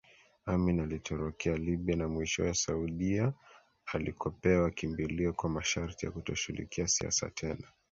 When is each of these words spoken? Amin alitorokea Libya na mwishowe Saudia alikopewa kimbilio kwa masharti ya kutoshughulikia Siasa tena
Amin 0.45 0.79
alitorokea 0.79 1.57
Libya 1.57 1.95
na 1.95 2.07
mwishowe 2.07 2.53
Saudia 2.53 3.33
alikopewa 3.85 4.71
kimbilio 4.71 5.33
kwa 5.33 5.49
masharti 5.49 6.05
ya 6.05 6.11
kutoshughulikia 6.11 6.87
Siasa 6.87 7.29
tena 7.29 7.67